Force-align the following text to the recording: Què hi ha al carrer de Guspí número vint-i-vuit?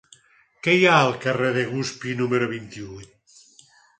Què 0.67 0.73
hi 0.77 0.87
ha 0.91 0.93
al 1.01 1.13
carrer 1.25 1.51
de 1.59 1.67
Guspí 1.75 2.15
número 2.23 2.47
vint-i-vuit? 2.57 3.39